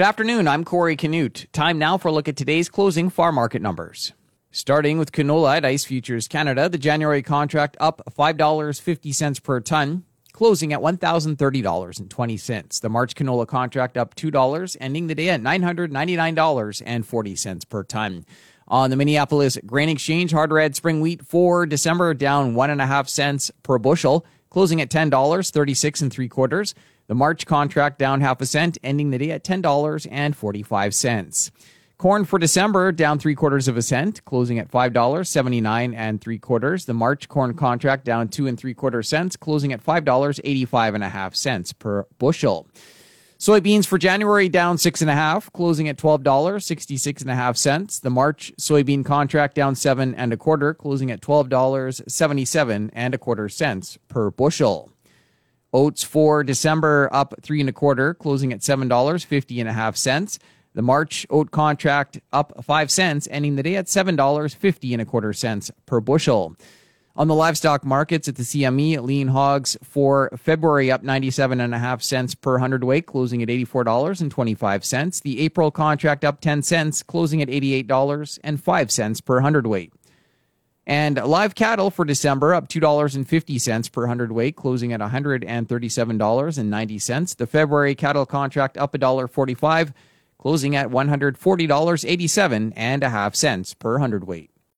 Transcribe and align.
Good 0.00 0.06
afternoon. 0.06 0.48
I'm 0.48 0.64
Corey 0.64 0.96
Canute. 0.96 1.46
Time 1.52 1.78
now 1.78 1.98
for 1.98 2.08
a 2.08 2.12
look 2.12 2.26
at 2.26 2.34
today's 2.34 2.70
closing 2.70 3.10
farm 3.10 3.34
market 3.34 3.60
numbers. 3.60 4.14
Starting 4.50 4.96
with 4.96 5.12
canola 5.12 5.58
at 5.58 5.66
Ice 5.66 5.84
Futures 5.84 6.26
Canada, 6.26 6.70
the 6.70 6.78
January 6.78 7.22
contract 7.22 7.76
up 7.80 8.00
$5.50 8.18 9.42
per 9.42 9.60
ton, 9.60 10.04
closing 10.32 10.72
at 10.72 10.80
$1,030.20. 10.80 12.80
The 12.80 12.88
March 12.88 13.14
canola 13.14 13.46
contract 13.46 13.98
up 13.98 14.14
$2, 14.14 14.76
ending 14.80 15.08
the 15.08 15.14
day 15.14 15.28
at 15.28 15.42
$999.40 15.42 17.68
per 17.68 17.84
ton. 17.84 18.24
On 18.68 18.88
the 18.88 18.96
Minneapolis 18.96 19.58
Grain 19.66 19.90
Exchange, 19.90 20.32
hard 20.32 20.50
red 20.50 20.74
spring 20.74 21.02
wheat 21.02 21.26
for 21.26 21.66
December 21.66 22.14
down 22.14 22.54
one 22.54 22.70
and 22.70 22.80
a 22.80 22.86
half 22.86 23.06
cents 23.06 23.50
per 23.62 23.76
bushel, 23.76 24.24
closing 24.50 24.80
at 24.80 24.90
$10, 24.90 25.50
36 25.50 26.00
and 26.02 26.12
three 26.12 26.28
quarters. 26.28 26.74
The 27.06 27.14
March 27.14 27.46
contract 27.46 27.98
down 27.98 28.20
half 28.20 28.40
a 28.40 28.46
cent, 28.46 28.78
ending 28.84 29.10
the 29.10 29.18
day 29.18 29.30
at 29.30 29.44
$10.45. 29.44 31.50
Corn 31.98 32.24
for 32.24 32.38
December 32.38 32.92
down 32.92 33.18
three 33.18 33.34
quarters 33.34 33.68
of 33.68 33.76
a 33.76 33.82
cent, 33.82 34.24
closing 34.24 34.58
at 34.58 34.70
five 34.70 34.94
dollars 34.94 35.28
seventy 35.28 35.60
nine 35.60 35.92
and 35.92 36.18
three 36.18 36.38
quarters. 36.38 36.86
The 36.86 36.94
March 36.94 37.28
corn 37.28 37.52
contract 37.52 38.06
down 38.06 38.28
two 38.28 38.46
and 38.46 38.58
three 38.58 38.72
quarter 38.72 39.02
cents, 39.02 39.36
closing 39.36 39.74
at 39.74 39.82
five 39.82 40.06
dollars 40.06 40.40
eighty 40.42 40.64
five 40.64 40.94
and 40.94 41.04
a 41.04 41.10
half 41.10 41.34
cents 41.34 41.74
per 41.74 42.06
bushel. 42.18 42.66
Soybeans 43.40 43.86
for 43.86 43.96
January 43.96 44.50
down 44.50 44.76
six 44.76 45.00
and 45.00 45.08
a 45.08 45.14
half, 45.14 45.50
closing 45.54 45.88
at 45.88 45.96
twelve 45.96 46.22
dollars 46.22 46.66
sixty 46.66 46.98
six 46.98 47.22
and 47.22 47.30
a 47.30 47.34
half 47.34 47.56
cents. 47.56 47.98
The 47.98 48.10
March 48.10 48.52
soybean 48.58 49.02
contract 49.02 49.54
down 49.54 49.74
seven 49.76 50.14
and 50.14 50.30
a 50.30 50.36
quarter, 50.36 50.74
closing 50.74 51.10
at 51.10 51.22
twelve 51.22 51.48
dollars 51.48 52.02
seventy 52.06 52.44
seven 52.44 52.90
and 52.92 53.14
a 53.14 53.18
quarter 53.18 53.48
cents 53.48 53.98
per 54.08 54.30
bushel. 54.30 54.92
Oats 55.72 56.04
for 56.04 56.44
December 56.44 57.08
up 57.12 57.32
three 57.40 57.60
and 57.60 57.70
a 57.70 57.72
quarter, 57.72 58.12
closing 58.12 58.52
at 58.52 58.62
seven 58.62 58.88
dollars 58.88 59.24
fifty 59.24 59.58
and 59.58 59.70
a 59.70 59.72
half 59.72 59.96
cents. 59.96 60.38
The 60.74 60.82
March 60.82 61.26
oat 61.30 61.50
contract 61.50 62.20
up 62.34 62.62
five 62.62 62.90
cents, 62.90 63.26
ending 63.30 63.56
the 63.56 63.62
day 63.62 63.76
at 63.76 63.88
seven 63.88 64.16
dollars 64.16 64.52
fifty 64.52 64.92
and 64.92 65.00
a 65.00 65.06
quarter 65.06 65.32
cents 65.32 65.70
per 65.86 66.00
bushel. 66.00 66.56
On 67.16 67.26
the 67.26 67.34
livestock 67.34 67.84
markets 67.84 68.28
at 68.28 68.36
the 68.36 68.44
CME, 68.44 69.02
lean 69.02 69.26
hogs 69.28 69.76
for 69.82 70.30
February 70.36 70.92
up 70.92 71.02
97 71.02 71.60
and 71.60 71.74
a 71.74 71.78
half 71.78 72.02
cents 72.02 72.36
per 72.36 72.58
hundredweight, 72.58 73.06
closing 73.06 73.42
at 73.42 73.48
$84.25. 73.48 75.22
The 75.22 75.40
April 75.40 75.72
contract 75.72 76.24
up 76.24 76.40
10 76.40 76.62
cents, 76.62 77.02
closing 77.02 77.42
at 77.42 77.48
$88.05 77.48 79.24
per 79.24 79.40
hundredweight. 79.40 79.92
And 80.86 81.16
live 81.16 81.54
cattle 81.54 81.90
for 81.90 82.04
December 82.04 82.54
up 82.54 82.68
$2.50 82.68 83.92
per 83.92 84.06
hundredweight, 84.06 84.56
closing 84.56 84.92
at 84.92 85.00
$137.90. 85.00 87.36
The 87.36 87.46
February 87.46 87.94
cattle 87.94 88.26
contract 88.26 88.76
up 88.78 88.92
$1.45, 88.92 89.92
closing 90.38 90.76
at 90.76 90.88
$140.87 90.88 92.72
and 92.76 93.02
a 93.02 93.10
half 93.10 93.34
cents 93.34 93.74
per 93.74 93.98
hundredweight. 93.98 94.50